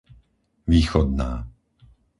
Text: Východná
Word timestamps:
Východná 0.67 1.31